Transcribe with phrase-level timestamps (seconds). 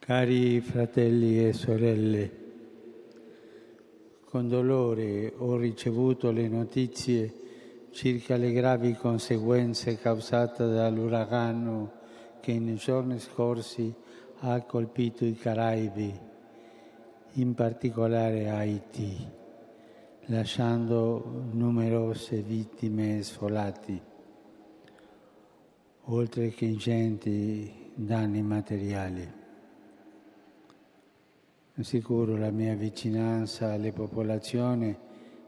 [0.00, 2.30] Cari fratelli e sorelle,
[4.24, 7.32] con dolore ho ricevuto le notizie
[7.90, 11.92] circa le gravi conseguenze causate dall'uragano
[12.40, 13.94] che nei giorni scorsi
[14.38, 16.18] ha colpito i Caraibi,
[17.34, 19.28] in particolare Haiti,
[20.26, 24.00] lasciando numerose vittime e sfolati,
[26.04, 29.39] oltre che ingenti danni materiali.
[31.80, 34.94] Assicuro la mia vicinanza alle popolazioni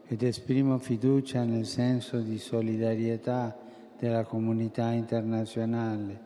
[0.07, 3.55] ed esprimo fiducia nel senso di solidarietà
[3.99, 6.19] della comunità internazionale,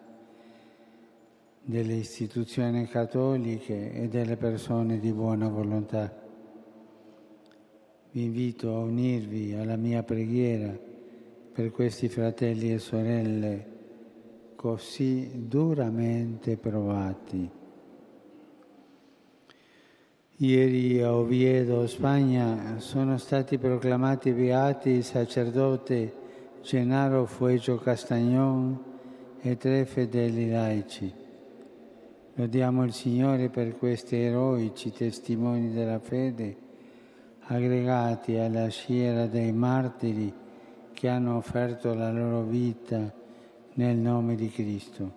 [1.62, 6.10] delle istituzioni cattoliche e delle persone di buona volontà.
[8.12, 10.74] Vi invito a unirvi alla mia preghiera
[11.52, 13.66] per questi fratelli e sorelle
[14.56, 17.66] così duramente provati.
[20.40, 26.14] Ieri a Oviedo, Spagna, sono stati proclamati beati il sacerdote
[26.62, 28.78] Gennaro Fuegio Castagnon
[29.42, 31.12] e tre fedeli laici.
[32.36, 36.56] Lodiamo il Signore per questi eroici testimoni della fede,
[37.40, 40.32] aggregati alla sciera dei martiri
[40.94, 43.12] che hanno offerto la loro vita
[43.74, 45.17] nel nome di Cristo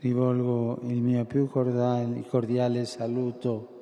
[0.00, 3.78] rivolgo il mio più cordiale, cordiale, saluto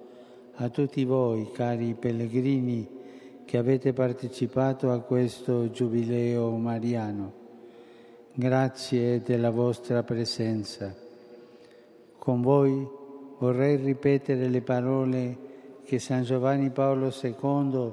[0.54, 2.96] a tutti voi, cari pellegrini,
[3.44, 7.32] che avete partecipato a questo giubileo mariano.
[8.34, 10.94] Grazie della vostra presenza.
[12.18, 12.86] Con voi
[13.38, 15.38] vorrei ripetere le parole
[15.84, 17.92] che San Giovanni Paolo II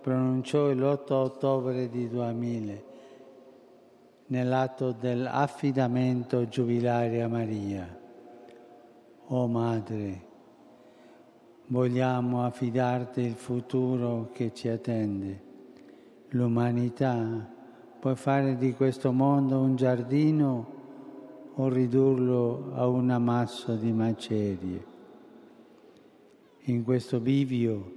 [0.00, 2.92] pronunciò l'8 ottobre di 2000
[4.26, 8.02] nell'atto dell'affidamento giubilare a Maria.
[9.26, 10.22] O oh Madre,
[11.66, 15.42] vogliamo affidarti il futuro che ci attende.
[16.30, 17.52] L'umanità
[18.00, 20.72] può fare di questo mondo un giardino
[21.54, 24.92] o ridurlo a un ammasso di macerie.
[26.66, 27.92] In questo bivio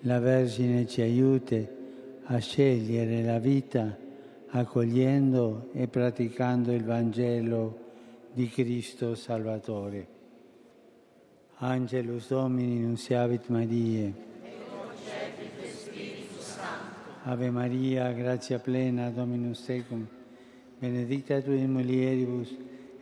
[0.00, 1.66] la Vergine ci aiuti
[2.24, 3.96] a scegliere la vita
[4.54, 7.78] accogliendo e praticando il Vangelo
[8.32, 10.06] di Cristo Salvatore.
[11.56, 14.30] Angelus Domini nunciavit Mariae.
[17.24, 20.04] Ave Maria, grazia plena, Dominus tecum,
[20.80, 22.50] benedicta tu in mulieribus,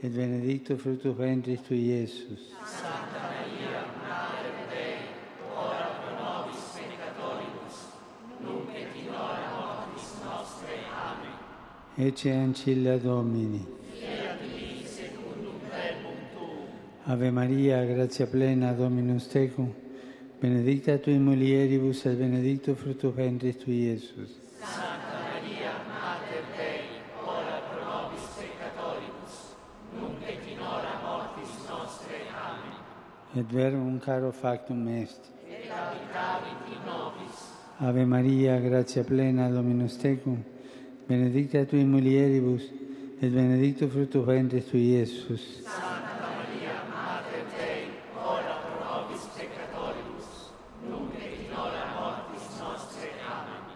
[0.02, 2.52] et benedictus fructus ventris tui, Iesus.
[2.62, 5.08] Santa Maria, Madre Dei,
[5.56, 7.76] ora pro nobis peccatoribus,
[8.40, 10.84] nunc et in hora mortis nostre.
[10.92, 11.36] Amen.
[12.02, 13.62] Ecce ancilla Domini.
[17.04, 19.70] Ave Maria, grazia plena, Dominus tecum,
[20.38, 24.30] benedicta tu in mulieribus, et benedictus fructus ventris tui, Iesus.
[24.60, 29.56] Santa Maria, Mater Dei, ora pro nobis peccatoribus,
[29.92, 32.16] nunc et in hora mortis nostre.
[32.32, 32.78] Amen.
[33.34, 35.20] Et verbum caro factum est.
[35.46, 37.36] Et habitavit in nobis.
[37.78, 40.42] Ave Maria, grazia plena, Dominus tecum,
[41.10, 42.70] benedicta tu in mulieribus,
[43.20, 45.60] et benedictus fructus ventris tui, Iesus.
[45.64, 50.54] Santa Maria, Mater Dei, ora pro nobis peccatoribus,
[50.86, 53.10] nunc et in hora mortis nostre.
[53.26, 53.74] Amen.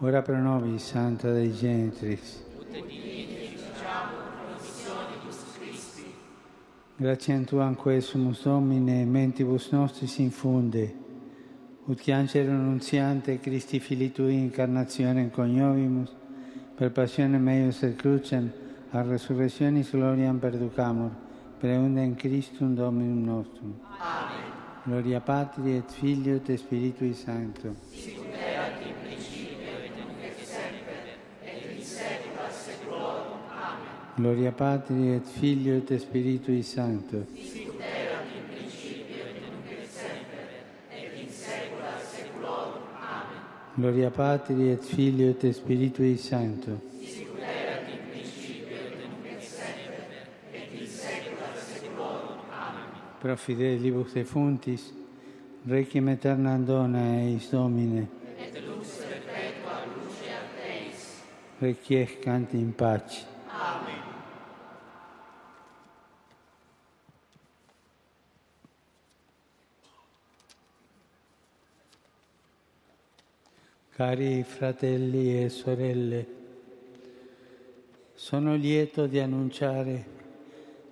[0.00, 2.44] Ora pro nobis, Santa Dei Genitris.
[2.68, 5.16] Promissione
[5.58, 6.04] Christi.
[6.96, 10.94] Gratiam Tuam quesumus Domine, mentibus nostris infunde,
[11.86, 16.20] ut chiancere annunziante Christi Fili Tui incarnazione coniovimus,
[16.82, 18.50] per passione meius et crucem,
[18.90, 21.12] a resurrectionis gloriam perducamur,
[21.60, 23.76] preundem Christum Dominum nostrum.
[24.00, 24.50] Amen.
[24.82, 27.76] Gloria Patri et Filio et Spiritui Sancto.
[27.88, 33.46] Sicut erat in principio et nunc et semper, et in saecula saeculorum.
[33.46, 33.94] Amen.
[34.16, 37.26] Gloria Patri et Filio et Spiritui Sancto.
[37.30, 42.90] Sicut erat in principio et nunc et semper, et in saecula saeculorum.
[42.98, 43.61] Amen.
[43.74, 46.78] Gloria Patri et Filio et Spiritui Sancto.
[47.00, 50.04] Sicut erat in principio et nunc et semper,
[50.52, 52.44] et in saecula saeculorum.
[52.52, 52.90] Amen.
[53.20, 54.92] Pro fidelibus defuntis,
[55.66, 58.06] requiem aeternam dona eis Domine,
[58.38, 61.22] Et lux perpetua luce a Teis.
[61.60, 63.24] requiescant in pace.
[73.94, 76.26] Cari fratelli e sorelle,
[78.14, 80.06] sono lieto di annunciare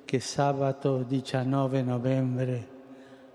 [0.04, 2.68] che sabato 19 novembre,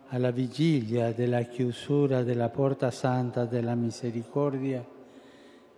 [0.10, 4.86] alla vigilia della chiusura della Porta Santa della Misericordia,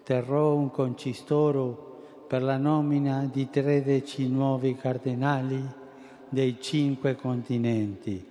[0.03, 5.65] terrò un concistoro per la nomina di 13 nuovi cardinali
[6.27, 8.21] dei cinque continenti.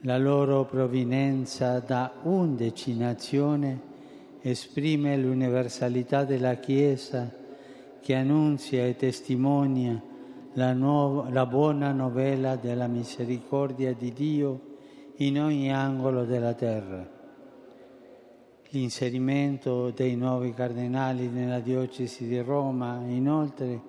[0.00, 3.92] La loro provenienza da undici nazioni
[4.46, 7.32] esprime l'universalità della Chiesa
[7.98, 9.98] che annunzia e testimonia
[10.52, 14.60] la, nuova, la buona novella della misericordia di Dio
[15.16, 17.10] in ogni angolo della terra.
[18.68, 23.80] L'inserimento dei nuovi cardinali nella diocesi di Roma, inoltre,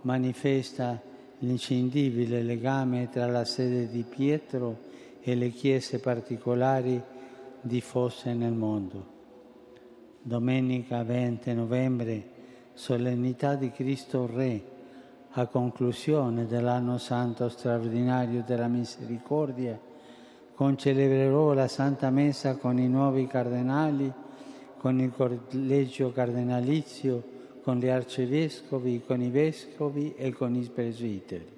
[0.00, 1.00] manifesta
[1.38, 4.78] l'incindibile legame tra la sede di Pietro
[5.20, 7.00] e le chiese particolari
[7.60, 9.11] diffuse nel mondo.
[10.24, 12.24] Domenica 20 novembre,
[12.74, 14.62] solennità di Cristo Re,
[15.30, 19.76] a conclusione dell'anno santo straordinario della misericordia,
[20.54, 24.12] concelebrerò la Santa Messa con i nuovi cardinali,
[24.78, 27.24] con il collegio cardinalizio,
[27.64, 31.48] con gli arcivescovi, con i vescovi e con i presbiteri.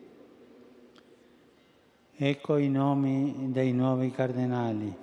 [2.16, 4.96] Ecco i nomi dei nuovi cardinali.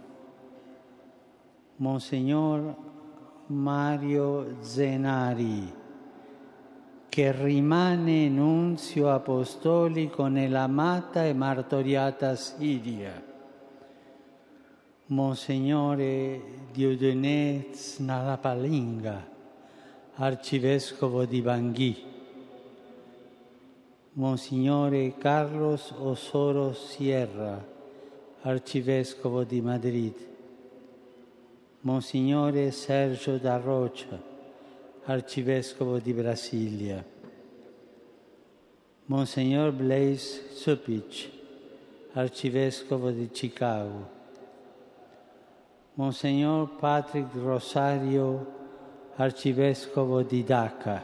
[1.75, 2.89] Monsignor
[3.51, 5.69] Mario Zenari,
[7.09, 13.29] che rimane nunzio apostolico nell'amata e martoriata Siria.
[15.07, 19.27] Monsignore Dieudonné Snalapalinga,
[20.15, 22.03] arcivescovo di Bangui.
[24.13, 27.61] Monsignore Carlos Osoro Sierra,
[28.43, 30.29] arcivescovo di Madrid.
[31.83, 34.21] Monsignore Sergio da Rocha,
[35.05, 37.03] arcivescovo di Brasilia.
[39.05, 41.27] Monsignor Blaise Supic,
[42.13, 44.07] arcivescovo di Chicago.
[45.95, 48.45] Monsignor Patrick Rosario,
[49.15, 51.03] arcivescovo di Dhaka.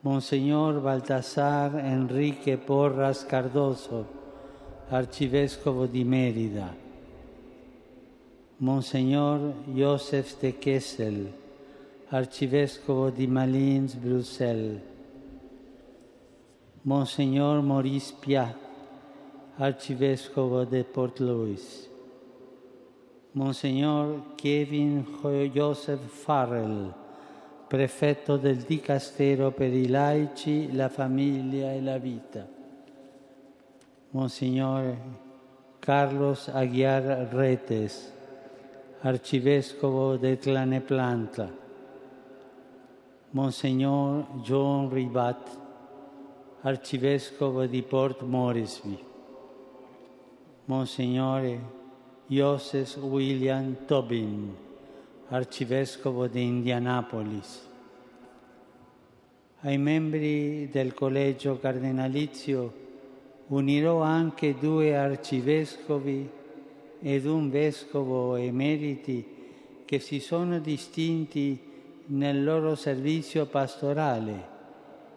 [0.00, 4.06] Monsignor Baltasar Enrique Porras Cardoso,
[4.88, 6.85] arcivescovo di Merida.
[8.58, 11.30] Monsignor Joseph de Kessel,
[12.08, 14.80] arcivescovo di Malines, Bruxelles.
[16.80, 18.56] Monsignor Maurice Piat,
[19.56, 21.86] arcivescovo di Port Louis.
[23.32, 25.04] Monsignor Kevin
[25.52, 26.94] Joseph Farrell,
[27.68, 32.48] prefetto del Dicastero per i laici, la famiglia e la vita.
[34.12, 34.96] Monsignor
[35.78, 38.14] Carlos Aguiar Retes,
[39.06, 41.48] arcivescovo del Tlaneplanta.
[43.30, 45.58] Monsignor John Ribat,
[46.62, 48.98] arcivescovo di Port Moresby.
[50.64, 51.60] Monsignore
[52.26, 54.52] Joseph William Tobin,
[55.28, 57.64] arcivescovo di Indianapolis.
[59.60, 62.72] Ai membri del collegio cardinalizio
[63.46, 66.35] unirò anche due arcivescovi
[67.06, 69.24] ed un vescovo emeriti
[69.84, 71.56] che si sono distinti
[72.06, 74.54] nel loro servizio pastorale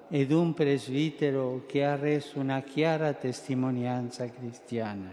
[0.07, 5.11] ed un presbitero che ha reso una chiara testimonianza cristiana.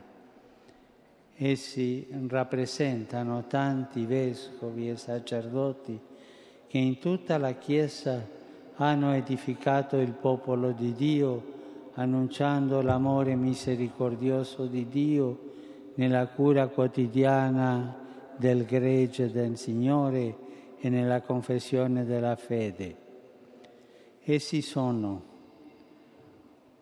[1.35, 5.99] Essi rappresentano tanti vescovi e sacerdoti
[6.67, 8.23] che in tutta la Chiesa
[8.75, 11.43] hanno edificato il popolo di Dio,
[11.95, 15.55] annunciando l'amore misericordioso di Dio
[15.97, 17.95] nella cura quotidiana
[18.37, 20.37] del gregge del Signore
[20.79, 23.05] e nella confessione della fede.
[24.23, 25.35] Essi sono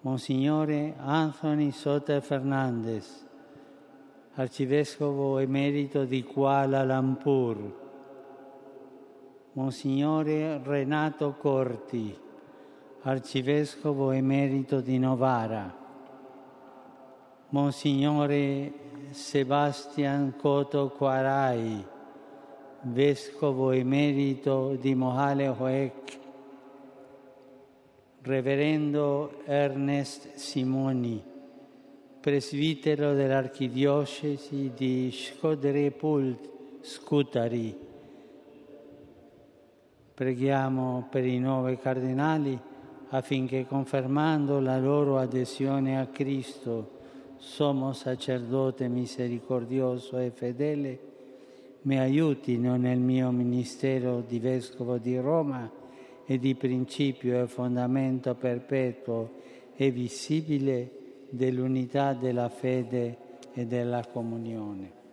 [0.01, 3.27] Monsignore Anthony Soter Fernandez,
[4.35, 7.83] arcivescovo emerito di Kuala Lumpur,
[9.53, 12.15] Monsignore Renato Corti,
[13.03, 15.73] arcivescovo emerito di Novara,
[17.51, 18.73] Monsignore
[19.15, 21.87] Sebastian Coto Quarai,
[22.81, 26.19] vescovo emerito di Mohale Hoek,
[28.23, 31.23] Reverendo Ernest Simoni,
[32.21, 36.49] presbitero dell'archidiocesi di Shkodrepult
[36.81, 37.79] Scutari.
[40.13, 42.61] Preghiamo per i nuovi cardinali
[43.11, 47.03] affinché confermando la loro adesione a Cristo,
[47.37, 50.99] sommo sacerdote misericordioso e fedele,
[51.83, 55.71] mi aiutino nel mio ministero di Vescovo di Roma
[56.25, 59.43] e di principio e fondamento perpetuo
[59.77, 60.91] e visibile
[61.29, 63.19] dell'unità della fede
[63.53, 65.04] e della comunione.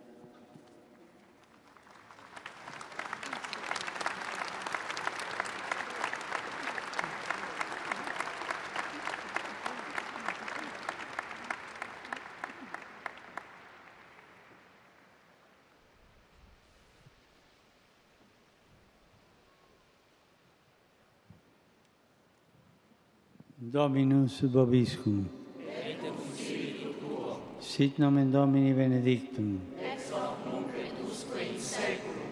[23.72, 25.24] Dominus vobiscum.
[25.58, 29.60] Et cum spiritu tuo, Sit nomen Domini benedictum.
[29.80, 32.28] ex hoc nunc in seculum,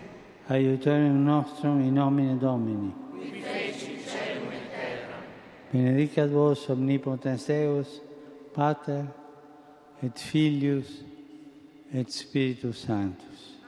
[0.48, 2.92] Aiutorium nostrum in nomine Domini.
[3.18, 5.16] qui feci celum et terra.
[5.72, 8.02] Benedicat vos omnipotens Deus,
[8.52, 9.04] Pater
[10.02, 11.04] et Filius
[11.90, 13.59] et Spiritus Sanctus.